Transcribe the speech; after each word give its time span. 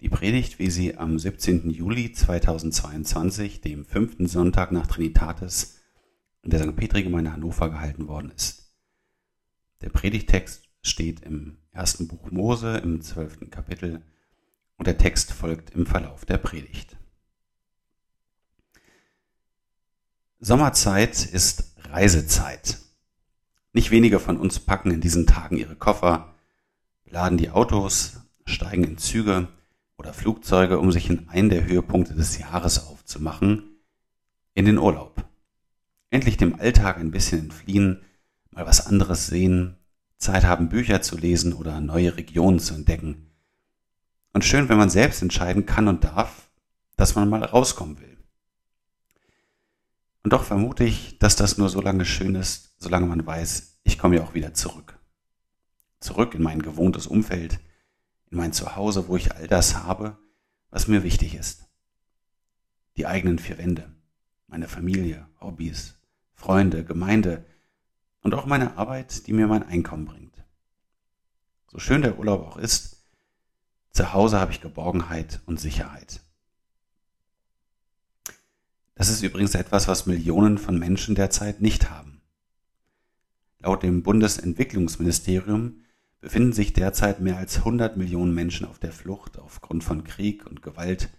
Die 0.00 0.08
Predigt, 0.08 0.58
wie 0.58 0.70
sie 0.70 0.96
am 0.96 1.18
17. 1.18 1.68
Juli 1.68 2.10
2022, 2.10 3.60
dem 3.60 3.84
fünften 3.84 4.26
Sonntag 4.26 4.72
nach 4.72 4.86
Trinitatis, 4.86 5.78
in 6.42 6.50
der 6.50 6.60
St. 6.60 6.74
Petri-Gemeinde 6.74 7.34
Hannover 7.34 7.68
gehalten 7.68 8.08
worden 8.08 8.32
ist. 8.34 8.72
Der 9.82 9.90
Predigtext 9.90 10.70
steht 10.80 11.20
im 11.20 11.58
ersten 11.70 12.08
Buch 12.08 12.30
Mose 12.30 12.78
im 12.78 13.02
zwölften 13.02 13.50
Kapitel 13.50 14.02
und 14.78 14.86
der 14.86 14.96
Text 14.96 15.32
folgt 15.32 15.68
im 15.74 15.84
Verlauf 15.84 16.24
der 16.24 16.38
Predigt. 16.38 16.96
Sommerzeit 20.38 21.26
ist 21.26 21.74
Reisezeit. 21.90 22.78
Nicht 23.74 23.90
wenige 23.90 24.18
von 24.18 24.38
uns 24.38 24.60
packen 24.60 24.92
in 24.92 25.02
diesen 25.02 25.26
Tagen 25.26 25.58
ihre 25.58 25.76
Koffer, 25.76 26.34
laden 27.04 27.36
die 27.36 27.50
Autos, 27.50 28.20
steigen 28.46 28.84
in 28.84 28.96
Züge 28.96 29.48
oder 30.00 30.14
Flugzeuge, 30.14 30.78
um 30.78 30.90
sich 30.90 31.10
in 31.10 31.28
einen 31.28 31.50
der 31.50 31.66
Höhepunkte 31.66 32.14
des 32.14 32.38
Jahres 32.38 32.86
aufzumachen, 32.86 33.82
in 34.54 34.64
den 34.64 34.78
Urlaub. 34.78 35.28
Endlich 36.08 36.38
dem 36.38 36.58
Alltag 36.58 36.96
ein 36.96 37.10
bisschen 37.10 37.40
entfliehen, 37.40 38.00
mal 38.50 38.64
was 38.64 38.86
anderes 38.86 39.26
sehen, 39.26 39.76
Zeit 40.16 40.44
haben, 40.44 40.70
Bücher 40.70 41.02
zu 41.02 41.18
lesen 41.18 41.52
oder 41.52 41.82
neue 41.82 42.16
Regionen 42.16 42.60
zu 42.60 42.72
entdecken. 42.72 43.30
Und 44.32 44.46
schön, 44.46 44.70
wenn 44.70 44.78
man 44.78 44.88
selbst 44.88 45.20
entscheiden 45.20 45.66
kann 45.66 45.86
und 45.86 46.02
darf, 46.02 46.50
dass 46.96 47.14
man 47.14 47.28
mal 47.28 47.44
rauskommen 47.44 48.00
will. 48.00 48.16
Und 50.22 50.32
doch 50.32 50.44
vermute 50.44 50.84
ich, 50.84 51.18
dass 51.18 51.36
das 51.36 51.58
nur 51.58 51.68
so 51.68 51.82
lange 51.82 52.06
schön 52.06 52.36
ist, 52.36 52.74
solange 52.78 53.04
man 53.04 53.26
weiß, 53.26 53.80
ich 53.82 53.98
komme 53.98 54.16
ja 54.16 54.22
auch 54.22 54.32
wieder 54.32 54.54
zurück. 54.54 54.98
Zurück 56.00 56.34
in 56.34 56.42
mein 56.42 56.62
gewohntes 56.62 57.06
Umfeld, 57.06 57.60
in 58.30 58.38
mein 58.38 58.52
Zuhause, 58.52 59.08
wo 59.08 59.16
ich 59.16 59.34
all 59.34 59.46
das 59.46 59.76
habe, 59.76 60.18
was 60.70 60.88
mir 60.88 61.02
wichtig 61.02 61.34
ist. 61.34 61.68
Die 62.96 63.06
eigenen 63.06 63.38
vier 63.38 63.58
Wände, 63.58 63.92
meine 64.46 64.68
Familie, 64.68 65.26
Hobbys, 65.40 65.98
Freunde, 66.34 66.84
Gemeinde 66.84 67.44
und 68.22 68.34
auch 68.34 68.46
meine 68.46 68.76
Arbeit, 68.76 69.26
die 69.26 69.32
mir 69.32 69.46
mein 69.46 69.62
Einkommen 69.62 70.06
bringt. 70.06 70.44
So 71.68 71.78
schön 71.78 72.02
der 72.02 72.18
Urlaub 72.18 72.46
auch 72.46 72.56
ist, 72.56 73.04
zu 73.92 74.12
Hause 74.12 74.38
habe 74.38 74.52
ich 74.52 74.60
Geborgenheit 74.60 75.40
und 75.46 75.60
Sicherheit. 75.60 76.20
Das 78.94 79.08
ist 79.08 79.22
übrigens 79.22 79.54
etwas, 79.54 79.88
was 79.88 80.06
Millionen 80.06 80.58
von 80.58 80.78
Menschen 80.78 81.14
derzeit 81.14 81.60
nicht 81.60 81.90
haben. 81.90 82.20
Laut 83.58 83.82
dem 83.82 84.02
Bundesentwicklungsministerium 84.02 85.82
befinden 86.20 86.52
sich 86.52 86.72
derzeit 86.72 87.20
mehr 87.20 87.38
als 87.38 87.58
100 87.58 87.96
Millionen 87.96 88.34
Menschen 88.34 88.66
auf 88.66 88.78
der 88.78 88.92
Flucht 88.92 89.38
aufgrund 89.38 89.84
von 89.84 90.04
Krieg 90.04 90.46
und 90.46 90.62
Gewalt 90.62 91.10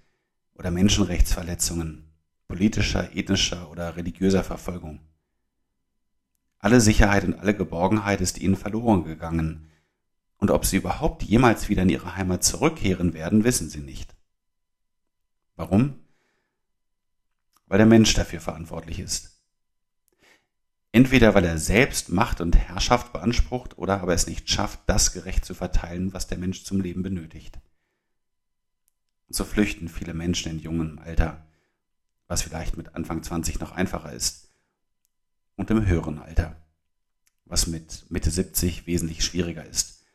oder 0.54 0.72
Menschenrechtsverletzungen, 0.72 2.12
politischer, 2.48 3.16
ethnischer 3.16 3.72
oder 3.72 3.96
religiöser 3.96 4.44
Verfolgung. 4.44 5.00
Alle 6.60 6.80
Sicherheit 6.80 7.24
und 7.24 7.34
alle 7.34 7.56
Geborgenheit 7.56 8.22
ist 8.22 8.40
ihnen 8.40 8.56
verloren 8.56 9.04
gegangen, 9.04 9.68
und 10.38 10.50
ob 10.50 10.66
sie 10.66 10.78
überhaupt 10.78 11.22
jemals 11.22 11.70
wieder 11.70 11.84
in 11.84 11.90
ihre 11.90 12.16
Heimat 12.16 12.44
zurückkehren 12.44 13.14
werden, 13.14 13.44
wissen 13.44 13.70
sie 13.70 13.80
nicht. 13.80 14.16
Warum? 15.56 16.00
Weil 17.68 17.78
der 17.78 17.86
Mensch 17.86 18.16
dafür 18.16 18.42
verantwortlich 18.42 19.00
ist. 19.00 19.41
Entweder 20.94 21.34
weil 21.34 21.46
er 21.46 21.58
selbst 21.58 22.10
Macht 22.10 22.42
und 22.42 22.58
Herrschaft 22.58 23.14
beansprucht 23.14 23.78
oder 23.78 24.02
aber 24.02 24.14
es 24.14 24.28
nicht 24.28 24.50
schafft, 24.50 24.80
das 24.88 25.14
gerecht 25.14 25.46
zu 25.46 25.54
verteilen, 25.54 26.14
was 26.14 26.28
der 26.28 26.38
Mensch 26.38 26.64
zum 26.66 26.82
Leben 26.82 27.02
benötigt. 27.02 27.60
Und 29.28 29.36
so 29.36 29.46
flüchten 29.46 29.88
viele 29.88 30.14
Menschen 30.14 30.52
in 30.52 30.60
jungem 30.60 31.00
Alter, 31.00 31.48
was 32.28 32.42
vielleicht 32.42 32.76
mit 32.76 32.96
Anfang 32.96 33.24
20 33.24 33.60
noch 33.60 33.72
einfacher 33.72 34.12
ist, 34.12 34.50
und 35.56 35.70
im 35.70 35.86
höheren 35.86 36.20
Alter, 36.20 36.62
was 37.46 37.68
mit 37.68 38.10
Mitte 38.10 38.32
70 38.32 38.88
wesentlich 38.88 39.24
schwieriger 39.24 39.66
ist. 39.66 40.06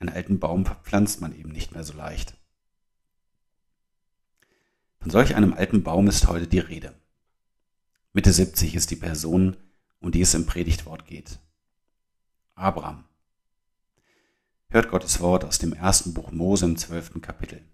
Einen 0.00 0.08
alten 0.08 0.40
Baum 0.40 0.66
verpflanzt 0.66 1.20
man 1.20 1.38
eben 1.38 1.50
nicht 1.50 1.72
mehr 1.72 1.84
so 1.84 1.92
leicht. 1.92 2.34
Von 4.98 5.10
solch 5.10 5.36
einem 5.36 5.52
alten 5.52 5.84
Baum 5.84 6.08
ist 6.08 6.26
heute 6.26 6.48
die 6.48 6.58
Rede. 6.58 6.94
Mitte 8.14 8.30
70 8.30 8.74
ist 8.74 8.90
die 8.90 8.96
Person, 8.96 9.56
um 10.00 10.12
die 10.12 10.20
es 10.20 10.34
im 10.34 10.44
Predigtwort 10.44 11.06
geht. 11.06 11.38
Abraham. 12.54 13.04
Hört 14.68 14.90
Gottes 14.90 15.20
Wort 15.20 15.44
aus 15.44 15.58
dem 15.58 15.72
ersten 15.72 16.12
Buch 16.12 16.30
Mose 16.30 16.66
im 16.66 16.76
zwölften 16.76 17.22
Kapitel. 17.22 17.64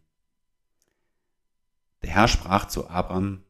Der 2.02 2.10
Herr 2.10 2.28
sprach 2.28 2.68
zu 2.68 2.88
Abraham, 2.88 3.42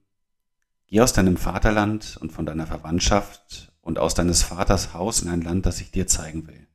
Geh 0.86 1.02
aus 1.02 1.12
deinem 1.12 1.36
Vaterland 1.36 2.16
und 2.22 2.32
von 2.32 2.46
deiner 2.46 2.66
Verwandtschaft 2.66 3.70
und 3.82 3.98
aus 3.98 4.14
deines 4.14 4.42
Vaters 4.42 4.94
Haus 4.94 5.20
in 5.20 5.28
ein 5.28 5.42
Land, 5.42 5.66
das 5.66 5.82
ich 5.82 5.90
dir 5.90 6.06
zeigen 6.06 6.46
will. 6.46 6.66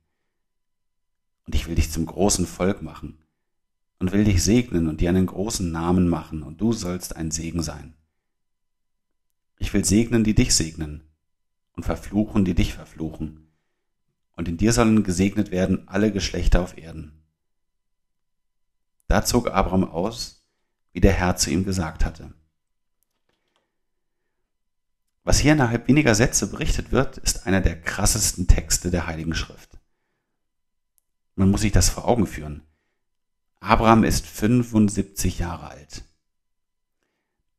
Und 1.46 1.56
ich 1.56 1.66
will 1.66 1.74
dich 1.74 1.90
zum 1.90 2.06
großen 2.06 2.46
Volk 2.46 2.82
machen 2.82 3.18
und 3.98 4.12
will 4.12 4.22
dich 4.22 4.44
segnen 4.44 4.86
und 4.86 5.00
dir 5.00 5.08
einen 5.08 5.26
großen 5.26 5.72
Namen 5.72 6.08
machen, 6.08 6.44
und 6.44 6.60
du 6.60 6.72
sollst 6.72 7.16
ein 7.16 7.32
Segen 7.32 7.62
sein. 7.62 7.94
Ich 9.58 9.72
will 9.72 9.84
segnen, 9.84 10.24
die 10.24 10.34
dich 10.34 10.54
segnen, 10.54 11.02
und 11.72 11.84
verfluchen, 11.84 12.44
die 12.44 12.54
dich 12.54 12.74
verfluchen. 12.74 13.52
Und 14.36 14.48
in 14.48 14.56
dir 14.56 14.72
sollen 14.72 15.04
gesegnet 15.04 15.50
werden 15.50 15.88
alle 15.88 16.12
Geschlechter 16.12 16.60
auf 16.60 16.76
Erden. 16.76 17.22
Da 19.06 19.24
zog 19.24 19.50
Abraham 19.50 19.84
aus, 19.84 20.44
wie 20.92 21.00
der 21.00 21.12
Herr 21.12 21.36
zu 21.36 21.50
ihm 21.50 21.64
gesagt 21.64 22.04
hatte. 22.04 22.32
Was 25.24 25.38
hier 25.38 25.52
innerhalb 25.52 25.88
weniger 25.88 26.14
Sätze 26.14 26.50
berichtet 26.50 26.92
wird, 26.92 27.16
ist 27.18 27.46
einer 27.46 27.60
der 27.60 27.80
krassesten 27.80 28.46
Texte 28.46 28.90
der 28.90 29.06
Heiligen 29.06 29.34
Schrift. 29.34 29.78
Man 31.34 31.50
muss 31.50 31.62
sich 31.62 31.72
das 31.72 31.88
vor 31.88 32.06
Augen 32.06 32.26
führen. 32.26 32.62
Abraham 33.58 34.04
ist 34.04 34.26
75 34.26 35.38
Jahre 35.38 35.68
alt. 35.68 36.04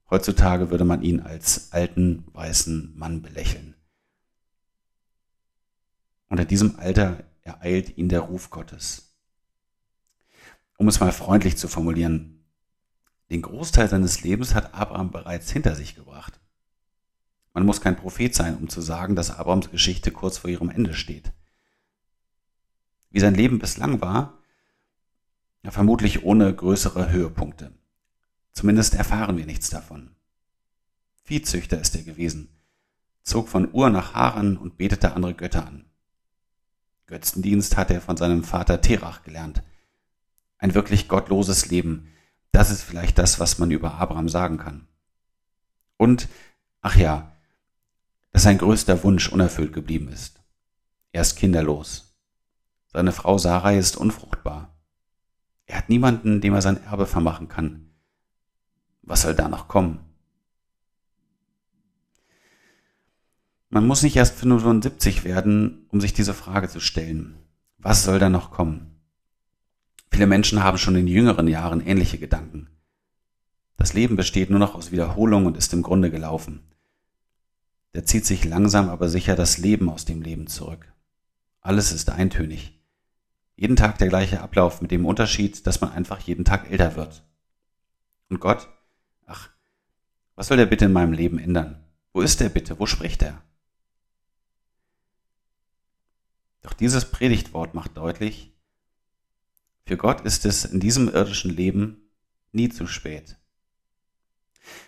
Heutzutage 0.09 0.69
würde 0.69 0.85
man 0.85 1.01
ihn 1.01 1.19
als 1.19 1.71
alten 1.71 2.25
weißen 2.33 2.97
Mann 2.97 3.21
belächeln. 3.21 3.75
Und 6.29 6.39
in 6.39 6.47
diesem 6.47 6.79
Alter 6.79 7.23
ereilt 7.41 7.97
ihn 7.97 8.09
der 8.09 8.21
Ruf 8.21 8.49
Gottes. 8.49 9.15
Um 10.77 10.87
es 10.87 10.99
mal 10.99 11.11
freundlich 11.11 11.57
zu 11.57 11.67
formulieren, 11.67 12.43
den 13.29 13.41
Großteil 13.41 13.89
seines 13.89 14.21
Lebens 14.23 14.53
hat 14.53 14.73
Abraham 14.73 15.11
bereits 15.11 15.49
hinter 15.51 15.75
sich 15.75 15.95
gebracht. 15.95 16.39
Man 17.53 17.65
muss 17.65 17.81
kein 17.81 17.95
Prophet 17.95 18.35
sein, 18.35 18.57
um 18.57 18.69
zu 18.69 18.81
sagen, 18.81 19.15
dass 19.15 19.31
Abrahams 19.31 19.71
Geschichte 19.71 20.11
kurz 20.11 20.37
vor 20.37 20.49
ihrem 20.49 20.69
Ende 20.69 20.93
steht. 20.93 21.31
Wie 23.09 23.19
sein 23.19 23.33
Leben 23.33 23.59
bislang 23.59 24.01
war, 24.01 24.37
vermutlich 25.63 26.23
ohne 26.23 26.53
größere 26.53 27.11
Höhepunkte. 27.11 27.71
Zumindest 28.55 28.95
erfahren 28.95 29.37
wir 29.37 29.45
nichts 29.45 29.69
davon. 29.69 30.15
Viehzüchter 31.23 31.79
ist 31.79 31.95
er 31.95 32.03
gewesen, 32.03 32.49
zog 33.21 33.49
von 33.49 33.69
Ur 33.73 33.89
nach 33.89 34.13
Haran 34.13 34.55
und 34.57 34.77
betete 34.77 35.13
andere 35.13 35.33
Götter 35.33 35.67
an. 35.67 35.85
Götzendienst 37.05 37.75
hat 37.75 37.91
er 37.91 37.99
von 37.99 38.15
seinem 38.15 38.43
Vater 38.43 38.81
Terach 38.81 39.23
gelernt. 39.23 39.61
Ein 40.57 40.73
wirklich 40.73 41.09
gottloses 41.09 41.67
Leben, 41.67 42.07
das 42.51 42.71
ist 42.71 42.81
vielleicht 42.81 43.17
das, 43.17 43.39
was 43.39 43.59
man 43.59 43.71
über 43.71 43.95
Abraham 43.95 44.29
sagen 44.29 44.57
kann. 44.57 44.87
Und, 45.97 46.29
ach 46.81 46.95
ja, 46.95 47.35
dass 48.31 48.43
sein 48.43 48.57
größter 48.57 49.03
Wunsch 49.03 49.29
unerfüllt 49.29 49.73
geblieben 49.73 50.07
ist. 50.07 50.39
Er 51.11 51.21
ist 51.21 51.35
kinderlos. 51.35 52.15
Seine 52.87 53.11
Frau 53.11 53.37
Sarai 53.37 53.77
ist 53.77 53.97
unfruchtbar. 53.97 54.73
Er 55.65 55.77
hat 55.77 55.89
niemanden, 55.89 56.39
dem 56.39 56.53
er 56.53 56.61
sein 56.61 56.81
Erbe 56.83 57.05
vermachen 57.05 57.49
kann. 57.49 57.94
Was 59.05 59.21
soll 59.21 59.35
da 59.35 59.47
noch 59.47 59.67
kommen? 59.67 59.99
Man 63.69 63.87
muss 63.87 64.03
nicht 64.03 64.15
erst 64.15 64.35
75 64.35 65.23
werden, 65.23 65.85
um 65.89 66.01
sich 66.01 66.13
diese 66.13 66.33
Frage 66.33 66.69
zu 66.69 66.79
stellen. 66.79 67.37
Was 67.77 68.03
soll 68.03 68.19
da 68.19 68.29
noch 68.29 68.51
kommen? 68.51 68.99
Viele 70.09 70.27
Menschen 70.27 70.63
haben 70.63 70.77
schon 70.77 70.95
in 70.95 71.07
jüngeren 71.07 71.47
Jahren 71.47 71.85
ähnliche 71.85 72.17
Gedanken. 72.17 72.69
Das 73.77 73.93
Leben 73.93 74.15
besteht 74.15 74.49
nur 74.49 74.59
noch 74.59 74.75
aus 74.75 74.91
Wiederholung 74.91 75.45
und 75.45 75.57
ist 75.57 75.73
im 75.73 75.83
Grunde 75.83 76.09
gelaufen. 76.09 76.63
Der 77.93 78.05
zieht 78.05 78.25
sich 78.25 78.45
langsam 78.45 78.89
aber 78.89 79.09
sicher 79.09 79.35
das 79.35 79.57
Leben 79.57 79.89
aus 79.89 80.05
dem 80.05 80.21
Leben 80.21 80.47
zurück. 80.47 80.91
Alles 81.61 81.91
ist 81.91 82.09
eintönig. 82.09 82.79
Jeden 83.55 83.75
Tag 83.75 83.97
der 83.97 84.09
gleiche 84.09 84.41
Ablauf 84.41 84.81
mit 84.81 84.91
dem 84.91 85.05
Unterschied, 85.05 85.67
dass 85.67 85.81
man 85.81 85.91
einfach 85.91 86.19
jeden 86.19 86.45
Tag 86.45 86.71
älter 86.71 86.95
wird. 86.95 87.23
Und 88.29 88.39
Gott? 88.39 88.67
Was 90.35 90.47
soll 90.47 90.57
der 90.57 90.65
bitte 90.65 90.85
in 90.85 90.93
meinem 90.93 91.13
Leben 91.13 91.39
ändern? 91.39 91.83
Wo 92.13 92.21
ist 92.21 92.41
er 92.41 92.49
bitte? 92.49 92.77
Wo 92.79 92.85
spricht 92.85 93.23
er? 93.23 93.41
Doch 96.61 96.73
dieses 96.73 97.11
Predigtwort 97.11 97.73
macht 97.73 97.97
deutlich, 97.97 98.51
Für 99.87 99.97
Gott 99.97 100.21
ist 100.21 100.45
es 100.45 100.65
in 100.65 100.79
diesem 100.79 101.09
irdischen 101.09 101.51
Leben 101.51 102.09
nie 102.51 102.69
zu 102.69 102.87
spät. 102.87 103.37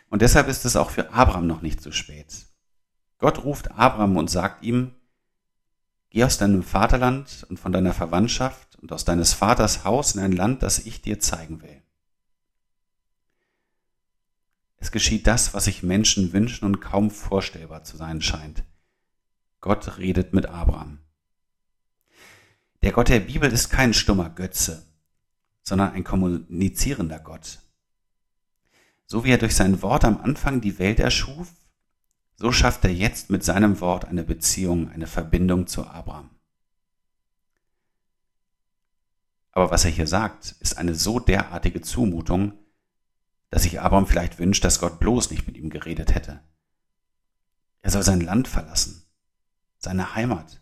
Und 0.10 0.24
deshalb 0.24 0.48
ist 0.48 0.66
es 0.66 0.76
auch 0.76 0.90
für 0.90 1.12
Abraham 1.14 1.46
noch 1.46 1.62
nicht 1.62 1.82
zu 1.82 1.92
spät. 1.92 2.48
Gott 3.20 3.44
ruft 3.44 3.72
Abraham 3.72 4.18
und 4.18 4.30
sagt 4.30 4.64
ihm, 4.64 4.96
Geh 6.10 6.24
aus 6.24 6.38
deinem 6.38 6.64
Vaterland 6.64 7.46
und 7.50 7.60
von 7.60 7.72
deiner 7.72 7.94
Verwandtschaft 7.94 8.78
und 8.82 8.92
aus 8.92 9.06
deines 9.06 9.34
Vaters 9.34 9.84
Haus 9.84 10.16
in 10.16 10.22
ein 10.22 10.32
Land, 10.32 10.64
das 10.64 10.80
ich 10.80 11.02
dir 11.02 11.20
zeigen 11.20 11.62
will. 11.62 11.84
Es 14.78 14.92
geschieht 14.92 15.28
das, 15.28 15.54
was 15.54 15.66
sich 15.66 15.84
Menschen 15.84 16.34
wünschen 16.34 16.66
und 16.66 16.80
kaum 16.80 17.10
vorstellbar 17.12 17.84
zu 17.84 17.98
sein 17.98 18.22
scheint. 18.22 18.64
Gott 19.60 19.98
redet 19.98 20.34
mit 20.34 20.46
Abraham. 20.46 21.00
Der 22.84 22.92
Gott 22.92 23.10
der 23.10 23.20
Bibel 23.20 23.52
ist 23.52 23.70
kein 23.70 23.94
stummer 23.94 24.30
Götze, 24.30 24.86
sondern 25.64 25.94
ein 25.94 26.04
kommunizierender 26.04 27.20
Gott. 27.20 27.60
So 29.08 29.24
wie 29.24 29.32
er 29.32 29.38
durch 29.38 29.56
sein 29.56 29.82
Wort 29.82 30.06
am 30.06 30.18
Anfang 30.18 30.62
die 30.62 30.80
Welt 30.80 31.00
erschuf, 31.00 31.50
so 32.36 32.52
schafft 32.52 32.84
er 32.86 32.94
jetzt 32.94 33.32
mit 33.32 33.44
seinem 33.44 33.80
Wort 33.82 34.06
eine 34.06 34.24
Beziehung, 34.24 34.90
eine 34.92 35.08
Verbindung 35.08 35.66
zu 35.66 35.88
Abraham. 35.88 36.30
Aber 39.52 39.72
was 39.72 39.86
er 39.86 39.92
hier 39.92 40.06
sagt, 40.06 40.56
ist 40.60 40.78
eine 40.78 40.94
so 40.94 41.20
derartige 41.20 41.82
Zumutung, 41.82 42.54
dass 43.50 43.64
sich 43.64 43.80
Abraham 43.80 44.08
vielleicht 44.08 44.40
wünscht, 44.40 44.64
dass 44.64 44.80
Gott 44.80 45.00
bloß 45.00 45.32
nicht 45.32 45.48
mit 45.48 45.58
ihm 45.58 45.70
geredet 45.70 46.14
hätte. 46.14 46.42
Er 47.82 47.92
soll 47.92 48.04
sein 48.04 48.22
Land 48.22 48.48
verlassen, 48.48 49.04
seine 49.78 50.16
Heimat. 50.16 50.62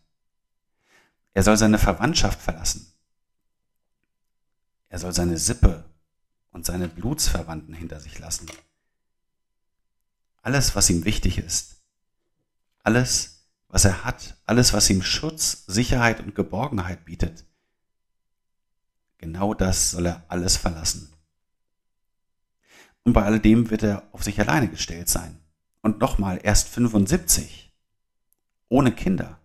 Er 1.33 1.43
soll 1.43 1.57
seine 1.57 1.79
Verwandtschaft 1.79 2.41
verlassen. 2.41 2.93
Er 4.89 4.99
soll 4.99 5.13
seine 5.13 5.37
Sippe 5.37 5.85
und 6.51 6.65
seine 6.65 6.87
Blutsverwandten 6.87 7.73
hinter 7.73 7.99
sich 7.99 8.19
lassen 8.19 8.47
alles, 10.45 10.75
was 10.75 10.91
ihm 10.91 11.05
wichtig 11.05 11.39
ist, 11.39 11.81
alles, 12.83 13.47
was 13.67 13.83
er 13.83 14.05
hat, 14.05 14.37
alles, 14.45 14.73
was 14.73 14.91
ihm 14.91 15.01
Schutz, 15.01 15.65
Sicherheit 15.65 16.19
und 16.19 16.35
Geborgenheit 16.35 17.03
bietet, 17.03 17.45
genau 19.17 19.55
das 19.55 19.89
soll 19.89 20.05
er 20.05 20.23
alles 20.27 20.55
verlassen. 20.55 21.14
Und 23.05 23.13
bei 23.13 23.23
alledem 23.23 23.69
wird 23.69 23.83
er 23.83 24.03
auf 24.11 24.23
sich 24.23 24.39
alleine 24.39 24.67
gestellt 24.67 25.07
sein. 25.07 25.39
Und 25.81 25.99
nochmal 25.99 26.39
erst 26.43 26.67
75, 26.67 27.71
ohne 28.67 28.91
Kinder. 28.91 29.39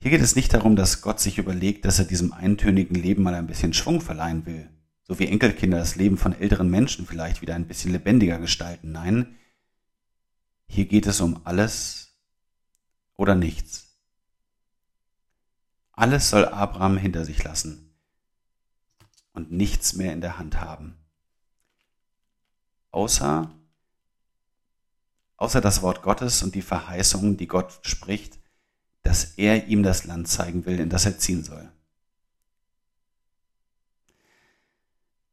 Hier 0.00 0.10
geht 0.10 0.22
es 0.22 0.34
nicht 0.34 0.52
darum, 0.52 0.74
dass 0.74 1.02
Gott 1.02 1.20
sich 1.20 1.38
überlegt, 1.38 1.84
dass 1.84 1.98
er 1.98 2.06
diesem 2.06 2.32
eintönigen 2.32 2.96
Leben 2.96 3.22
mal 3.22 3.34
ein 3.34 3.46
bisschen 3.46 3.72
Schwung 3.72 4.00
verleihen 4.00 4.44
will 4.46 4.68
so 5.10 5.18
wie 5.18 5.26
Enkelkinder 5.26 5.78
das 5.78 5.96
Leben 5.96 6.16
von 6.16 6.32
älteren 6.32 6.70
Menschen 6.70 7.04
vielleicht 7.04 7.42
wieder 7.42 7.56
ein 7.56 7.66
bisschen 7.66 7.90
lebendiger 7.90 8.38
gestalten. 8.38 8.92
Nein, 8.92 9.34
hier 10.68 10.84
geht 10.84 11.08
es 11.08 11.20
um 11.20 11.44
alles 11.44 12.16
oder 13.16 13.34
nichts. 13.34 13.98
Alles 15.90 16.30
soll 16.30 16.44
Abraham 16.44 16.96
hinter 16.96 17.24
sich 17.24 17.42
lassen 17.42 17.89
und 19.40 19.52
nichts 19.52 19.94
mehr 19.94 20.12
in 20.12 20.20
der 20.20 20.38
Hand 20.38 20.60
haben. 20.60 20.96
Außer, 22.90 23.50
außer 25.36 25.60
das 25.62 25.80
Wort 25.80 26.02
Gottes 26.02 26.42
und 26.42 26.54
die 26.54 26.62
Verheißungen, 26.62 27.38
die 27.38 27.46
Gott 27.46 27.80
spricht, 27.82 28.38
dass 29.02 29.38
er 29.38 29.68
ihm 29.68 29.82
das 29.82 30.04
Land 30.04 30.28
zeigen 30.28 30.66
will, 30.66 30.78
in 30.78 30.90
das 30.90 31.06
er 31.06 31.18
ziehen 31.18 31.42
soll. 31.42 31.72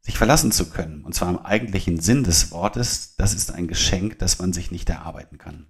Sich 0.01 0.18
verlassen 0.18 0.54
zu 0.54 0.69
können, 0.69 1.04
und 1.04 1.13
zwar 1.13 1.30
im 1.30 1.39
eigentlichen 1.39 2.00
Sinn 2.00 2.24
des 2.24 2.51
Wortes, 2.51 3.18
das 3.18 3.33
ist 3.33 3.51
ein 3.51 3.68
Geschenk, 3.68 4.19
das 4.19 4.39
man 4.39 4.54
sich 4.54 4.71
nicht 4.71 4.89
erarbeiten 4.89 5.38
kann. 5.38 5.68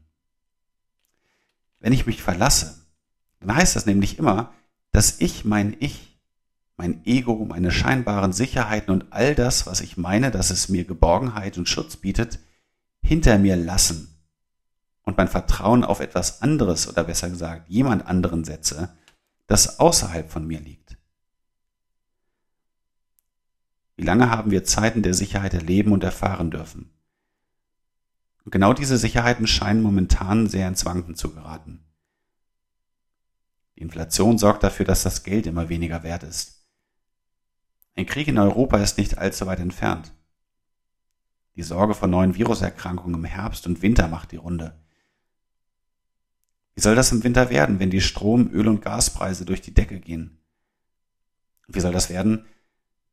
Wenn 1.80 1.94
ich 1.94 2.06
mich 2.06 2.22
verlasse, 2.22 2.86
dann 3.39 3.56
heißt 3.56 3.75
das 3.75 3.88
nämlich 3.88 4.19
immer, 4.19 4.54
dass 4.92 5.19
ich 5.19 5.44
mein 5.44 5.75
Ich, 5.80 6.17
mein 6.77 7.03
Ego, 7.06 7.44
meine 7.45 7.71
scheinbaren 7.71 8.31
Sicherheiten 8.31 8.91
und 8.91 9.12
all 9.12 9.33
das, 9.33 9.65
was 9.65 9.81
ich 9.81 9.97
meine, 9.97 10.29
dass 10.29 10.51
es 10.51 10.69
mir 10.69 10.85
Geborgenheit 10.85 11.57
und 11.57 11.68
Schutz 11.68 11.97
bietet, 11.97 12.39
hinter 13.01 13.39
mir 13.39 13.56
lassen 13.56 14.15
und 15.01 15.18
mein 15.18 15.27
Vertrauen 15.27 15.83
auf 15.83 16.00
etwas 16.00 16.41
anderes 16.44 16.88
oder 16.88 17.03
besser 17.03 17.29
gesagt 17.29 17.68
jemand 17.68 18.06
anderen 18.06 18.44
setze, 18.44 18.95
das 19.47 19.79
außerhalb 19.79 20.29
von 20.29 20.45
mir 20.45 20.59
liegt. 20.59 20.97
Wie 23.95 24.03
lange 24.03 24.29
haben 24.29 24.51
wir 24.51 24.63
Zeiten 24.63 25.01
der 25.01 25.15
Sicherheit 25.15 25.56
erleben 25.56 25.91
und 25.91 26.03
erfahren 26.03 26.51
dürfen? 26.51 26.91
Und 28.45 28.51
genau 28.51 28.74
diese 28.74 28.97
Sicherheiten 28.97 29.47
scheinen 29.47 29.81
momentan 29.81 30.47
sehr 30.47 30.68
ins 30.68 30.85
Wanken 30.85 31.15
zu 31.15 31.33
geraten. 31.33 31.83
Die 33.75 33.81
Inflation 33.81 34.38
sorgt 34.38 34.63
dafür, 34.63 34.85
dass 34.85 35.03
das 35.03 35.24
Geld 35.24 35.47
immer 35.47 35.69
weniger 35.69 36.03
wert 36.03 36.24
ist. 36.24 36.56
Ein 37.98 38.06
Krieg 38.06 38.28
in 38.28 38.38
Europa 38.38 38.78
ist 38.78 39.00
nicht 39.00 39.18
allzu 39.18 39.48
weit 39.48 39.60
entfernt. 39.60 40.14
Die 41.56 41.64
Sorge 41.64 41.96
vor 41.96 42.08
neuen 42.08 42.36
Viruserkrankungen 42.36 43.16
im 43.16 43.26
Herbst 43.26 43.66
und 43.66 43.82
Winter 43.82 44.08
macht 44.08 44.32
die 44.32 44.36
Runde. 44.38 44.80
Wie 46.76 46.82
soll 46.82 46.94
das 46.94 47.12
im 47.12 47.24
Winter 47.24 47.50
werden, 47.50 47.80
wenn 47.80 47.90
die 47.90 48.02
Strom-, 48.02 48.52
Öl- 48.52 48.68
und 48.68 48.84
Gaspreise 48.84 49.46
durch 49.46 49.62
die 49.62 49.74
Decke 49.74 50.00
gehen? 50.00 50.38
Wie 51.68 51.80
soll 51.80 51.92
das 51.92 52.12
werden, 52.12 52.46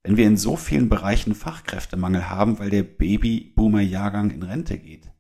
wenn 0.03 0.19
wir 0.19 0.27
in 0.27 0.37
so 0.37 0.55
vielen 0.55 0.91
Bereichen 0.91 1.35
Fachkräftemangel 1.35 2.29
haben, 2.29 2.59
weil 2.59 2.69
der 2.69 2.83
Babyboomer-Jahrgang 2.83 4.31
in 4.33 4.43
Rente 4.43 4.79
geht. 4.79 5.11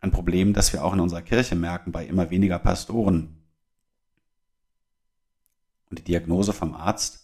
Ein 0.00 0.10
Problem, 0.10 0.54
das 0.54 0.72
wir 0.72 0.84
auch 0.84 0.92
in 0.92 0.98
unserer 0.98 1.22
Kirche 1.22 1.54
merken 1.54 1.92
bei 1.92 2.04
immer 2.04 2.30
weniger 2.30 2.58
Pastoren. 2.58 3.44
Und 5.88 6.00
die 6.00 6.04
Diagnose 6.04 6.52
vom 6.52 6.74
Arzt? 6.74 7.21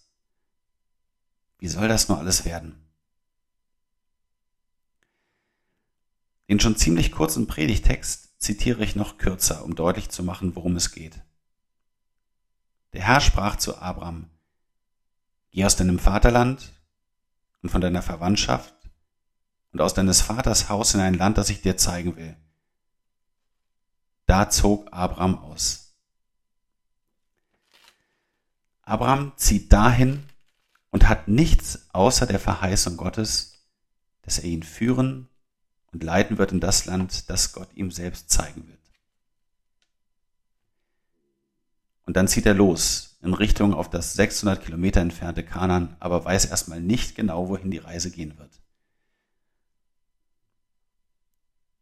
Wie 1.59 1.69
soll 1.69 1.89
das 1.89 2.09
nur 2.09 2.19
alles 2.19 2.45
werden? 2.45 2.85
Den 6.49 6.61
schon 6.61 6.77
ziemlich 6.77 7.13
kurzen 7.13 7.47
Predigtext 7.47 8.41
zitiere 8.41 8.83
ich 8.83 8.97
noch 8.97 9.19
kürzer, 9.19 9.65
um 9.65 9.75
deutlich 9.75 10.09
zu 10.09 10.23
machen, 10.23 10.57
worum 10.57 10.77
es 10.77 10.93
geht. 10.93 11.21
Der 12.93 13.03
Herr 13.03 13.21
sprach 13.21 13.57
zu 13.57 13.77
Abraham, 13.77 14.31
Geh 15.51 15.65
aus 15.65 15.77
deinem 15.77 15.99
Vaterland 15.99 16.73
und 17.63 17.71
von 17.71 17.81
deiner 17.81 18.03
Verwandtschaft 18.03 18.75
und 19.73 19.81
aus 19.81 19.95
deines 19.95 20.21
Vaters 20.21 20.69
Haus 20.69 20.95
in 20.95 21.01
ein 21.01 21.15
Land, 21.15 21.37
das 21.39 21.51
ich 21.51 21.63
dir 21.63 21.77
zeigen 21.77 22.17
will. 22.17 22.37
Da 24.27 24.51
zog 24.51 24.93
Abraham 24.93 25.39
aus. 25.39 25.95
Abraham 28.83 29.33
zieht 29.37 29.73
dahin 29.73 30.28
und 30.91 31.09
hat 31.09 31.29
nichts 31.29 31.89
außer 31.93 32.27
der 32.27 32.41
Verheißung 32.41 32.97
Gottes, 32.97 33.65
dass 34.23 34.39
er 34.39 34.45
ihn 34.45 34.63
führen 34.63 35.29
und 35.93 36.03
leiten 36.03 36.39
wird 36.39 36.53
in 36.53 36.61
das 36.61 36.87
Land, 36.87 37.31
das 37.31 37.53
Gott 37.53 37.69
ihm 37.75 37.91
selbst 37.91 38.31
zeigen 38.31 38.67
wird. 38.69 38.79
Und 42.05 42.17
dann 42.17 42.29
zieht 42.29 42.47
er 42.47 42.55
los 42.55 43.19
in 43.21 43.35
Richtung 43.35 43.75
auf 43.75 43.91
das 43.91 44.15
600 44.15 44.65
Kilometer 44.65 45.01
entfernte 45.01 45.45
Kanan, 45.45 45.97
aber 46.01 46.25
weiß 46.25 46.47
erstmal 46.47 46.81
nicht 46.81 47.15
genau, 47.17 47.49
wohin 47.49 47.71
die 47.71 47.79
Reise 47.79 48.11
gehen 48.11 48.39
wird. 48.39 48.51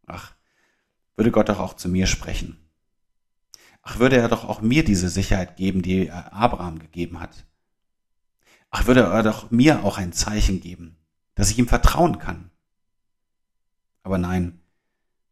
Ach, 0.06 0.32
würde 1.16 1.30
Gott 1.30 1.48
doch 1.48 1.58
auch 1.58 1.74
zu 1.74 1.88
mir 1.88 2.06
sprechen. 2.06 2.56
Ach, 3.82 3.98
würde 3.98 4.16
er 4.16 4.28
doch 4.28 4.44
auch 4.44 4.60
mir 4.60 4.84
diese 4.84 5.08
Sicherheit 5.08 5.56
geben, 5.56 5.82
die 5.82 6.08
er 6.08 6.32
Abraham 6.32 6.78
gegeben 6.78 7.20
hat. 7.20 7.44
Ach, 8.78 8.86
würde 8.86 9.04
er 9.04 9.22
doch 9.22 9.50
mir 9.50 9.84
auch 9.84 9.96
ein 9.96 10.12
Zeichen 10.12 10.60
geben, 10.60 10.98
dass 11.34 11.50
ich 11.50 11.58
ihm 11.58 11.66
vertrauen 11.66 12.18
kann. 12.18 12.50
Aber 14.02 14.18
nein, 14.18 14.60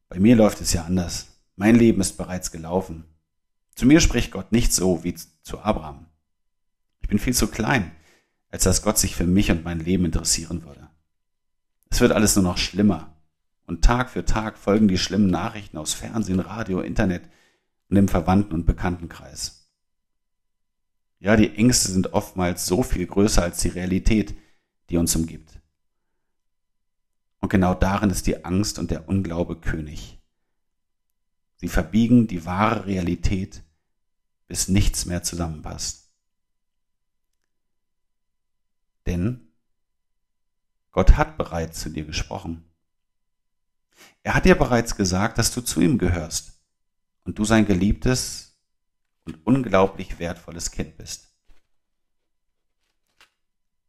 bei 0.08 0.18
mir 0.18 0.34
läuft 0.34 0.62
es 0.62 0.72
ja 0.72 0.84
anders. 0.84 1.26
Mein 1.54 1.74
Leben 1.74 2.00
ist 2.00 2.16
bereits 2.16 2.52
gelaufen. 2.52 3.04
Zu 3.74 3.84
mir 3.84 4.00
spricht 4.00 4.30
Gott 4.30 4.50
nicht 4.50 4.72
so 4.72 5.04
wie 5.04 5.14
zu 5.42 5.60
Abraham. 5.60 6.06
Ich 7.02 7.08
bin 7.08 7.18
viel 7.18 7.34
zu 7.34 7.48
klein, 7.48 7.92
als 8.48 8.64
dass 8.64 8.80
Gott 8.80 8.96
sich 8.96 9.14
für 9.14 9.26
mich 9.26 9.50
und 9.50 9.62
mein 9.62 9.80
Leben 9.80 10.06
interessieren 10.06 10.64
würde. 10.64 10.88
Es 11.90 12.00
wird 12.00 12.12
alles 12.12 12.36
nur 12.36 12.44
noch 12.44 12.56
schlimmer. 12.56 13.14
Und 13.66 13.84
Tag 13.84 14.08
für 14.08 14.24
Tag 14.24 14.56
folgen 14.56 14.88
die 14.88 14.96
schlimmen 14.96 15.28
Nachrichten 15.28 15.76
aus 15.76 15.92
Fernsehen, 15.92 16.40
Radio, 16.40 16.80
Internet 16.80 17.28
und 17.90 17.96
dem 17.96 18.08
Verwandten- 18.08 18.54
und 18.54 18.64
Bekanntenkreis. 18.64 19.63
Ja, 21.24 21.36
die 21.36 21.56
Ängste 21.56 21.90
sind 21.90 22.12
oftmals 22.12 22.66
so 22.66 22.82
viel 22.82 23.06
größer 23.06 23.42
als 23.42 23.62
die 23.62 23.68
Realität, 23.68 24.36
die 24.90 24.98
uns 24.98 25.16
umgibt. 25.16 25.58
Und 27.40 27.48
genau 27.48 27.72
darin 27.72 28.10
ist 28.10 28.26
die 28.26 28.44
Angst 28.44 28.78
und 28.78 28.90
der 28.90 29.08
Unglaube 29.08 29.58
König. 29.58 30.20
Sie 31.56 31.68
verbiegen 31.68 32.26
die 32.26 32.44
wahre 32.44 32.84
Realität, 32.84 33.62
bis 34.48 34.68
nichts 34.68 35.06
mehr 35.06 35.22
zusammenpasst. 35.22 36.10
Denn 39.06 39.48
Gott 40.90 41.16
hat 41.16 41.38
bereits 41.38 41.80
zu 41.80 41.88
dir 41.88 42.04
gesprochen. 42.04 42.66
Er 44.22 44.34
hat 44.34 44.44
dir 44.44 44.56
bereits 44.56 44.94
gesagt, 44.94 45.38
dass 45.38 45.54
du 45.54 45.62
zu 45.62 45.80
ihm 45.80 45.96
gehörst 45.96 46.60
und 47.24 47.38
du 47.38 47.46
sein 47.46 47.64
geliebtes, 47.64 48.53
und 49.24 49.46
unglaublich 49.46 50.18
wertvolles 50.18 50.70
Kind 50.70 50.96
bist. 50.96 51.34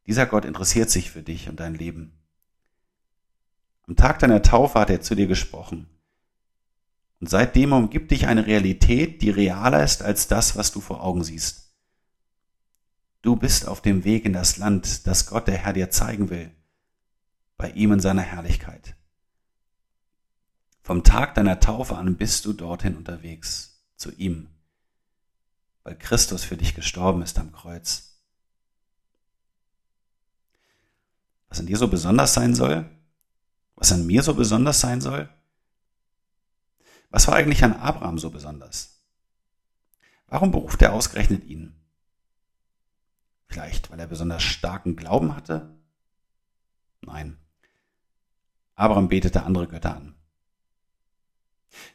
Dieser 0.07 0.25
Gott 0.25 0.45
interessiert 0.45 0.89
sich 0.89 1.11
für 1.11 1.23
dich 1.23 1.49
und 1.49 1.59
dein 1.59 1.75
Leben. 1.75 2.19
Am 3.87 3.95
Tag 3.95 4.19
deiner 4.19 4.41
Taufe 4.41 4.79
hat 4.79 4.89
er 4.89 5.01
zu 5.01 5.15
dir 5.15 5.27
gesprochen. 5.27 5.87
Und 7.19 7.29
seitdem 7.29 7.73
umgibt 7.73 8.11
dich 8.11 8.27
eine 8.27 8.45
Realität, 8.45 9.21
die 9.21 9.29
realer 9.29 9.83
ist 9.83 10.03
als 10.03 10.27
das, 10.27 10.55
was 10.55 10.71
du 10.71 10.81
vor 10.81 11.03
Augen 11.03 11.23
siehst. 11.23 11.73
Du 13.21 13.35
bist 13.35 13.67
auf 13.67 13.81
dem 13.81 14.03
Weg 14.03 14.25
in 14.25 14.33
das 14.33 14.57
Land, 14.57 15.07
das 15.07 15.25
Gott 15.25 15.47
der 15.47 15.57
Herr 15.57 15.73
dir 15.73 15.89
zeigen 15.89 16.29
will, 16.29 16.51
bei 17.57 17.71
ihm 17.71 17.93
in 17.93 17.99
seiner 17.99 18.21
Herrlichkeit. 18.21 18.95
Vom 20.83 21.03
Tag 21.03 21.33
deiner 21.33 21.59
Taufe 21.59 21.95
an 21.95 22.17
bist 22.17 22.45
du 22.45 22.53
dorthin 22.53 22.95
unterwegs, 22.95 23.83
zu 23.95 24.11
ihm, 24.11 24.49
weil 25.85 25.95
Christus 25.95 26.43
für 26.43 26.57
dich 26.57 26.73
gestorben 26.73 27.21
ist 27.21 27.37
am 27.37 27.51
Kreuz. 27.51 28.19
Was 31.47 31.59
an 31.59 31.67
dir 31.67 31.77
so 31.77 31.87
besonders 31.87 32.33
sein 32.33 32.55
soll, 32.55 32.89
was 33.75 33.91
an 33.91 34.05
mir 34.05 34.23
so 34.23 34.33
besonders 34.33 34.81
sein 34.81 34.99
soll, 34.99 35.29
was 37.11 37.27
war 37.27 37.35
eigentlich 37.35 37.63
an 37.63 37.73
Abraham 37.73 38.17
so 38.17 38.31
besonders? 38.31 38.99
Warum 40.27 40.51
beruft 40.51 40.81
er 40.81 40.91
ausgerechnet 40.91 41.45
ihn? 41.45 41.79
Vielleicht, 43.47 43.91
weil 43.91 43.99
er 43.99 44.07
besonders 44.07 44.41
starken 44.41 44.95
Glauben 44.95 45.35
hatte? 45.35 45.77
Nein. 47.01 47.37
Abraham 48.73 49.07
betete 49.07 49.43
andere 49.43 49.67
Götter 49.67 49.95
an. 49.95 50.15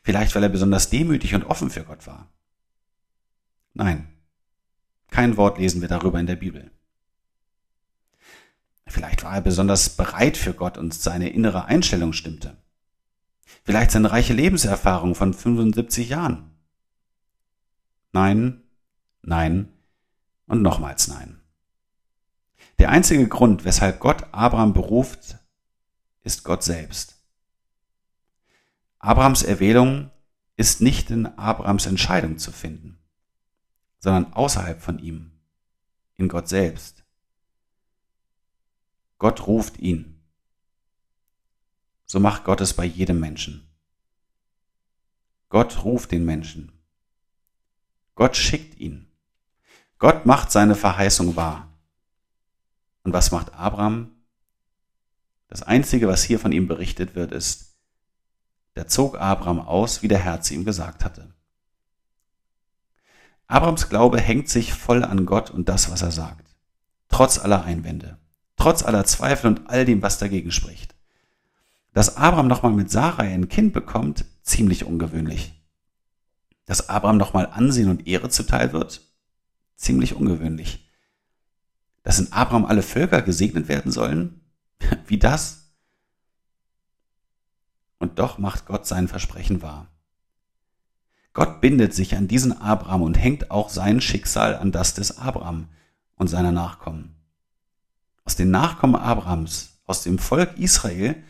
Vielleicht, 0.03 0.33
weil 0.37 0.45
er 0.45 0.49
besonders 0.49 0.91
demütig 0.91 1.35
und 1.35 1.45
offen 1.45 1.71
für 1.71 1.83
Gott 1.83 2.07
war. 2.07 2.31
Nein, 3.75 4.09
kein 5.11 5.37
Wort 5.37 5.59
lesen 5.59 5.81
wir 5.81 5.89
darüber 5.89 6.19
in 6.21 6.27
der 6.27 6.37
Bibel. 6.37 6.71
Vielleicht 8.87 9.23
war 9.23 9.35
er 9.35 9.41
besonders 9.41 9.91
bereit 9.91 10.37
für 10.37 10.53
Gott 10.53 10.77
und 10.77 10.93
seine 10.93 11.31
innere 11.31 11.67
Einstellung 11.67 12.13
stimmte. 12.13 12.57
Vielleicht 13.63 13.93
seine 13.93 14.11
reiche 14.11 14.33
Lebenserfahrung 14.33 15.15
von 15.15 15.33
75 15.33 16.09
Jahren. 16.09 16.51
Nein, 18.13 18.63
nein 19.23 19.69
und 20.47 20.63
nochmals 20.63 21.09
nein. 21.09 21.41
Der 22.79 22.91
einzige 22.91 23.29
Grund, 23.29 23.65
weshalb 23.65 24.01
Gott 24.01 24.25
Abraham 24.33 24.73
beruft, 24.73 25.37
ist 26.23 26.45
Gott 26.45 26.65
selbst. 26.65 27.23
Abrahams 28.99 29.43
Erwählung 29.43 30.11
ist 30.57 30.81
nicht 30.81 31.11
in 31.11 31.27
Abrahams 31.27 31.87
Entscheidung 31.87 32.39
zu 32.39 32.53
finden, 32.53 32.99
sondern 34.01 34.33
außerhalb 34.33 34.83
von 34.83 34.99
ihm, 34.99 35.31
in 36.17 36.29
Gott 36.29 36.49
selbst. 36.49 37.05
Gott 39.19 39.47
ruft 39.47 39.79
ihn. 39.79 40.23
So 42.07 42.19
macht 42.19 42.45
Gott 42.45 42.61
es 42.61 42.75
bei 42.75 42.85
jedem 42.85 43.21
Menschen. 43.21 43.69
Gott 45.51 45.85
ruft 45.85 46.11
den 46.11 46.25
Menschen. 46.25 46.73
Gott 48.15 48.37
schickt 48.37 48.79
ihn. 48.79 49.07
Gott 49.99 50.27
macht 50.27 50.51
seine 50.51 50.75
Verheißung 50.75 51.37
wahr. 51.37 51.69
Und 53.03 53.13
was 53.13 53.31
macht 53.31 53.55
Abraham? 53.55 54.11
Das 55.49 55.63
Einzige, 55.63 56.09
was 56.09 56.23
hier 56.23 56.39
von 56.39 56.53
ihm 56.53 56.69
berichtet 56.69 57.15
wird, 57.15 57.33
ist, 57.33 57.77
da 58.75 58.87
zog 58.87 59.21
Abraham 59.21 59.61
aus, 59.61 60.03
wie 60.03 60.09
der 60.09 60.19
Herr 60.19 60.41
zu 60.41 60.55
ihm 60.55 60.65
gesagt 60.65 61.05
hatte. 61.05 61.35
Abrahams 63.51 63.89
Glaube 63.89 64.21
hängt 64.21 64.49
sich 64.49 64.73
voll 64.73 65.03
an 65.03 65.27
Gott 65.27 65.51
und 65.51 65.69
das, 65.69 65.91
was 65.91 66.03
er 66.03 66.13
sagt. 66.13 66.55
Trotz 67.09 67.37
aller 67.37 67.65
Einwände, 67.65 68.17
trotz 68.57 68.85
aller 68.85 69.05
Zweifel 69.05 69.49
und 69.49 69.69
all 69.69 69.85
dem, 69.85 70.03
was 70.03 70.19
dagegen 70.19 70.53
spricht. 70.53 70.95
Dass 71.93 72.17
Abraham 72.17 72.47
nochmal 72.47 72.71
mit 72.71 72.93
Sarah 72.93 73.25
ein 73.25 73.49
Kind 73.49 73.73
bekommt, 73.73 74.25
ziemlich 74.43 74.85
ungewöhnlich. 74.85 75.61
Dass 76.67 76.89
Abraham 76.89 77.17
nochmal 77.17 77.47
Ansehen 77.47 77.91
und 77.91 78.07
Ehre 78.07 78.29
zuteil 78.29 78.73
wird, 78.73 79.01
ziemlich 79.75 80.15
ungewöhnlich. 80.15 80.89
Dass 82.05 82.21
in 82.21 82.33
Abraham 82.33 82.67
alle 82.67 82.83
Völker 82.83 83.21
gesegnet 83.21 83.67
werden 83.67 83.91
sollen, 83.91 84.43
wie 85.09 85.19
das? 85.19 85.73
Und 87.99 88.21
doch 88.21 88.39
macht 88.39 88.67
Gott 88.67 88.87
sein 88.87 89.09
Versprechen 89.09 89.61
wahr. 89.61 89.89
Gott 91.33 91.61
bindet 91.61 91.95
sich 91.95 92.17
an 92.17 92.29
diesen 92.29 92.53
Abraham 92.61 93.03
und 93.03 93.19
hängt 93.19 93.51
auch 93.51 93.69
sein 93.69 94.01
Schicksal 94.01 94.57
an 94.57 94.73
das 94.73 94.95
des 94.95 95.19
Abraham 95.19 95.69
und 96.17 96.29
seiner 96.29 96.53
Nachkommen. 96.53 97.15
Aus 98.25 98.37
den 98.37 98.51
Nachkommen 98.51 98.97
Abrahams, 98.97 99.81
aus 99.87 100.03
dem 100.03 100.19
Volk 100.19 100.59
Israel, 100.59 101.23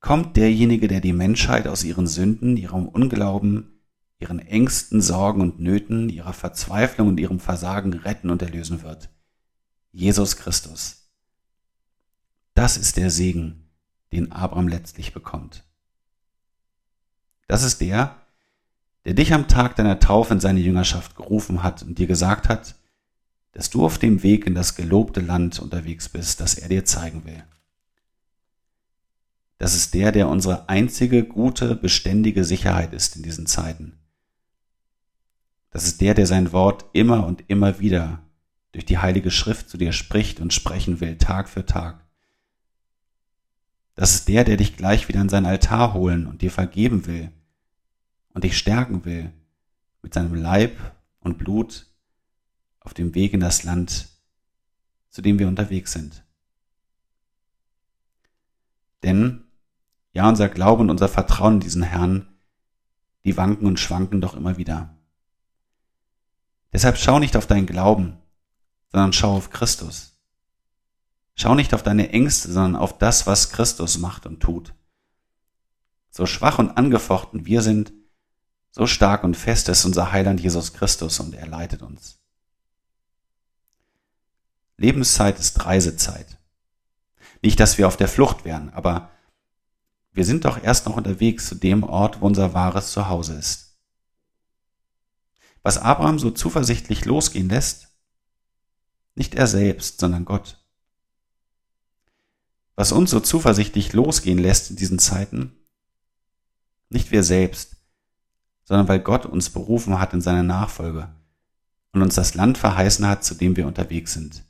kommt 0.00 0.36
derjenige, 0.36 0.86
der 0.88 1.00
die 1.00 1.12
Menschheit 1.12 1.66
aus 1.66 1.84
ihren 1.84 2.06
Sünden, 2.06 2.56
ihrem 2.56 2.86
Unglauben, 2.88 3.80
ihren 4.20 4.38
Ängsten, 4.38 5.00
Sorgen 5.00 5.40
und 5.40 5.60
Nöten, 5.60 6.08
ihrer 6.08 6.32
Verzweiflung 6.32 7.08
und 7.08 7.20
ihrem 7.20 7.40
Versagen 7.40 7.92
retten 7.92 8.30
und 8.30 8.42
erlösen 8.42 8.82
wird. 8.82 9.10
Jesus 9.92 10.36
Christus. 10.36 11.10
Das 12.54 12.76
ist 12.76 12.96
der 12.96 13.10
Segen, 13.10 13.68
den 14.12 14.32
Abraham 14.32 14.68
letztlich 14.68 15.12
bekommt. 15.12 15.64
Das 17.46 17.62
ist 17.62 17.80
der, 17.80 18.16
der 19.04 19.14
dich 19.14 19.32
am 19.32 19.48
Tag 19.48 19.76
deiner 19.76 20.00
Taufe 20.00 20.34
in 20.34 20.40
seine 20.40 20.60
Jüngerschaft 20.60 21.16
gerufen 21.16 21.62
hat 21.62 21.82
und 21.82 21.98
dir 21.98 22.06
gesagt 22.06 22.48
hat, 22.48 22.74
dass 23.52 23.70
du 23.70 23.84
auf 23.84 23.98
dem 23.98 24.22
Weg 24.22 24.46
in 24.46 24.54
das 24.54 24.74
gelobte 24.74 25.20
Land 25.20 25.58
unterwegs 25.58 26.08
bist, 26.08 26.40
das 26.40 26.54
er 26.54 26.68
dir 26.68 26.84
zeigen 26.84 27.24
will. 27.24 27.42
Das 29.58 29.74
ist 29.74 29.94
der, 29.94 30.12
der 30.12 30.28
unsere 30.28 30.68
einzige 30.68 31.24
gute, 31.24 31.74
beständige 31.74 32.44
Sicherheit 32.44 32.92
ist 32.92 33.16
in 33.16 33.22
diesen 33.22 33.46
Zeiten. 33.46 33.98
Das 35.70 35.84
ist 35.84 36.00
der, 36.00 36.14
der 36.14 36.26
sein 36.26 36.52
Wort 36.52 36.84
immer 36.92 37.26
und 37.26 37.44
immer 37.48 37.80
wieder 37.80 38.20
durch 38.72 38.84
die 38.84 38.98
Heilige 38.98 39.30
Schrift 39.30 39.68
zu 39.68 39.76
dir 39.76 39.92
spricht 39.92 40.40
und 40.40 40.54
sprechen 40.54 41.00
will, 41.00 41.18
Tag 41.18 41.48
für 41.48 41.66
Tag. 41.66 42.04
Das 43.96 44.14
ist 44.14 44.28
der, 44.28 44.44
der 44.44 44.56
dich 44.56 44.76
gleich 44.76 45.08
wieder 45.08 45.20
an 45.20 45.28
sein 45.28 45.46
Altar 45.46 45.92
holen 45.94 46.26
und 46.26 46.42
dir 46.42 46.52
vergeben 46.52 47.06
will 47.06 47.32
und 48.38 48.44
dich 48.44 48.56
stärken 48.56 49.04
will 49.04 49.32
mit 50.00 50.14
seinem 50.14 50.32
Leib 50.32 50.78
und 51.18 51.38
Blut 51.38 51.86
auf 52.78 52.94
dem 52.94 53.16
Weg 53.16 53.32
in 53.32 53.40
das 53.40 53.64
Land, 53.64 54.10
zu 55.10 55.22
dem 55.22 55.40
wir 55.40 55.48
unterwegs 55.48 55.92
sind. 55.92 56.22
Denn, 59.02 59.42
ja, 60.12 60.28
unser 60.28 60.48
Glaube 60.48 60.82
und 60.82 60.90
unser 60.90 61.08
Vertrauen 61.08 61.54
in 61.54 61.60
diesen 61.60 61.82
Herrn, 61.82 62.28
die 63.24 63.36
wanken 63.36 63.66
und 63.66 63.80
schwanken 63.80 64.20
doch 64.20 64.36
immer 64.36 64.56
wieder. 64.56 64.96
Deshalb 66.72 66.96
schau 66.96 67.18
nicht 67.18 67.36
auf 67.36 67.48
deinen 67.48 67.66
Glauben, 67.66 68.18
sondern 68.92 69.12
schau 69.12 69.34
auf 69.34 69.50
Christus. 69.50 70.16
Schau 71.34 71.56
nicht 71.56 71.74
auf 71.74 71.82
deine 71.82 72.10
Ängste, 72.10 72.52
sondern 72.52 72.76
auf 72.76 72.98
das, 72.98 73.26
was 73.26 73.50
Christus 73.50 73.98
macht 73.98 74.26
und 74.26 74.38
tut. 74.38 74.74
So 76.10 76.24
schwach 76.24 76.60
und 76.60 76.70
angefochten 76.70 77.44
wir 77.44 77.62
sind, 77.62 77.97
so 78.78 78.86
stark 78.86 79.24
und 79.24 79.36
fest 79.36 79.68
ist 79.68 79.84
unser 79.84 80.12
Heiland 80.12 80.40
Jesus 80.40 80.72
Christus 80.72 81.18
und 81.18 81.34
er 81.34 81.48
leitet 81.48 81.82
uns. 81.82 82.20
Lebenszeit 84.76 85.40
ist 85.40 85.64
Reisezeit. 85.64 86.38
Nicht, 87.42 87.58
dass 87.58 87.76
wir 87.76 87.88
auf 87.88 87.96
der 87.96 88.06
Flucht 88.06 88.44
wären, 88.44 88.70
aber 88.70 89.10
wir 90.12 90.24
sind 90.24 90.44
doch 90.44 90.62
erst 90.62 90.86
noch 90.86 90.96
unterwegs 90.96 91.48
zu 91.48 91.56
dem 91.56 91.82
Ort, 91.82 92.20
wo 92.20 92.26
unser 92.26 92.54
wahres 92.54 92.92
Zuhause 92.92 93.34
ist. 93.34 93.76
Was 95.64 95.78
Abraham 95.78 96.20
so 96.20 96.30
zuversichtlich 96.30 97.04
losgehen 97.04 97.48
lässt, 97.48 97.88
nicht 99.16 99.34
er 99.34 99.48
selbst, 99.48 99.98
sondern 99.98 100.24
Gott. 100.24 100.64
Was 102.76 102.92
uns 102.92 103.10
so 103.10 103.18
zuversichtlich 103.18 103.92
losgehen 103.92 104.38
lässt 104.38 104.70
in 104.70 104.76
diesen 104.76 105.00
Zeiten, 105.00 105.52
nicht 106.90 107.10
wir 107.10 107.24
selbst, 107.24 107.77
sondern 108.68 108.86
weil 108.86 109.00
Gott 109.00 109.24
uns 109.24 109.48
berufen 109.48 109.98
hat 109.98 110.12
in 110.12 110.20
seine 110.20 110.44
Nachfolge 110.44 111.08
und 111.92 112.02
uns 112.02 112.16
das 112.16 112.34
Land 112.34 112.58
verheißen 112.58 113.06
hat, 113.06 113.24
zu 113.24 113.34
dem 113.34 113.56
wir 113.56 113.66
unterwegs 113.66 114.12
sind. 114.12 114.44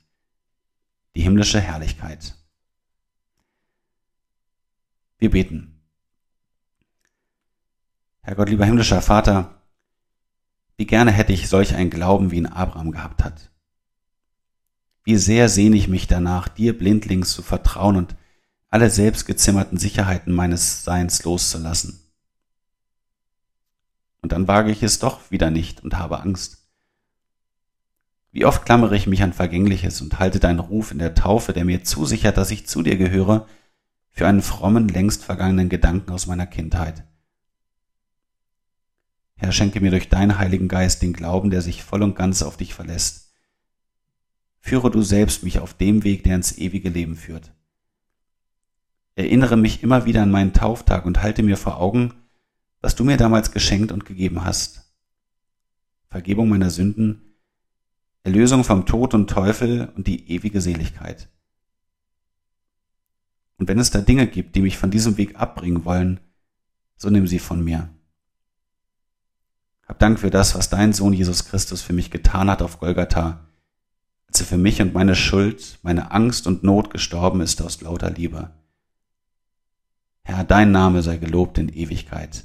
Die 1.15 1.21
himmlische 1.21 1.61
Herrlichkeit. 1.61 2.35
Wir 5.19 5.31
beten. 5.31 5.81
Herr 8.23 8.35
Gott, 8.35 8.49
lieber 8.49 8.67
himmlischer 8.67 9.01
Vater, 9.03 9.63
wie 10.77 10.87
gerne 10.87 11.13
hätte 11.13 11.33
ich 11.33 11.49
solch 11.49 11.77
einen 11.77 11.91
Glauben, 11.91 12.33
wie 12.33 12.39
ihn 12.39 12.47
Abraham 12.47 12.91
gehabt 12.91 13.23
hat. 13.23 13.53
Wie 15.05 15.17
sehr 15.17 15.49
sehne 15.49 15.77
ich 15.77 15.87
mich 15.87 16.09
danach, 16.09 16.49
dir 16.49 16.77
blindlings 16.77 17.33
zu 17.33 17.43
vertrauen 17.43 17.95
und 17.95 18.17
alle 18.69 18.91
selbstgezimmerten 18.91 19.79
Sicherheiten 19.79 20.33
meines 20.33 20.83
Seins 20.83 21.23
loszulassen. 21.23 21.98
Und 24.21 24.33
dann 24.33 24.49
wage 24.49 24.71
ich 24.71 24.83
es 24.83 24.99
doch 24.99 25.31
wieder 25.31 25.51
nicht 25.51 25.83
und 25.83 25.99
habe 25.99 26.21
Angst. 26.21 26.67
Wie 28.31 28.45
oft 28.45 28.65
klammere 28.65 28.97
ich 28.97 29.07
mich 29.07 29.23
an 29.23 29.33
Vergängliches 29.33 30.01
und 30.01 30.19
halte 30.19 30.39
deinen 30.39 30.59
Ruf 30.59 30.93
in 30.93 30.99
der 30.99 31.15
Taufe, 31.15 31.53
der 31.53 31.65
mir 31.65 31.83
zusichert, 31.85 32.37
dass 32.37 32.51
ich 32.51 32.67
zu 32.67 32.83
dir 32.83 32.97
gehöre, 32.97 33.47
für 34.11 34.27
einen 34.27 34.43
frommen, 34.43 34.89
längst 34.89 35.25
vergangenen 35.25 35.69
Gedanken 35.69 36.13
aus 36.13 36.27
meiner 36.27 36.47
Kindheit. 36.47 37.05
Herr, 39.37 39.53
schenke 39.53 39.81
mir 39.81 39.93
durch 39.93 40.09
deinen 40.09 40.39
Heiligen 40.39 40.69
Geist 40.69 41.01
den 41.03 41.13
Glauben, 41.13 41.51
der 41.51 41.63
sich 41.63 41.85
voll 41.85 42.03
und 42.03 42.17
ganz 42.17 42.43
auf 42.43 42.57
dich 42.57 42.75
verlässt. 42.75 43.33
Führe 44.59 44.91
du 44.91 45.03
selbst 45.03 45.45
mich 45.45 45.61
auf 45.61 45.75
dem 45.75 46.03
Weg, 46.03 46.25
der 46.25 46.35
ins 46.35 46.59
ewige 46.59 46.89
Leben 46.89 47.15
führt. 47.15 47.53
Erinnere 49.15 49.57
mich 49.57 49.83
immer 49.83 50.05
wieder 50.05 50.23
an 50.23 50.31
meinen 50.31 50.53
Tauftag 50.53 51.07
und 51.07 51.23
halte 51.23 51.43
mir 51.43 51.57
vor 51.57 51.79
Augen, 51.79 52.15
was 52.81 52.95
du 52.95 53.05
mir 53.05 53.17
damals 53.17 53.51
geschenkt 53.51 53.93
und 53.93 54.05
gegeben 54.05 54.45
hast. 54.45 54.93
Vergebung 56.09 56.49
meiner 56.49 56.71
Sünden, 56.71 57.35
Erlösung 58.23 58.65
vom 58.65 58.87
Tod 58.87 59.15
und 59.15 59.29
Teufel 59.29 59.93
und 59.97 60.07
die 60.07 60.31
ewige 60.31 60.61
Seligkeit. 60.61 61.29
Und 63.57 63.69
wenn 63.69 63.79
es 63.79 63.91
da 63.91 64.01
Dinge 64.01 64.27
gibt, 64.27 64.55
die 64.55 64.63
mich 64.63 64.79
von 64.79 64.91
diesem 64.91 65.17
Weg 65.17 65.39
abbringen 65.39 65.85
wollen, 65.85 66.21
so 66.97 67.11
nimm 67.11 67.27
sie 67.27 67.39
von 67.39 67.63
mir. 67.63 67.89
Hab 69.87 69.99
Dank 69.99 70.21
für 70.21 70.31
das, 70.31 70.55
was 70.55 70.69
dein 70.69 70.93
Sohn 70.93 71.13
Jesus 71.13 71.47
Christus 71.47 71.83
für 71.83 71.93
mich 71.93 72.11
getan 72.11 72.51
hat 72.51 72.63
auf 72.63 72.79
Golgatha, 72.79 73.47
als 74.29 74.41
er 74.41 74.47
für 74.47 74.59
mich 74.59 74.81
und 74.83 74.95
meine 74.95 75.15
Schuld, 75.15 75.79
meine 75.83 76.11
Angst 76.11 76.47
und 76.47 76.63
Not 76.63 76.91
gestorben 76.91 77.41
ist 77.41 77.63
aus 77.63 77.81
lauter 77.81 78.11
Liebe. 78.11 78.51
Herr, 80.23 80.45
dein 80.45 80.71
Name 80.71 81.03
sei 81.03 81.17
gelobt 81.17 81.57
in 81.57 81.71
Ewigkeit. 81.71 82.45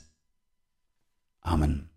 Amen. 1.45 1.92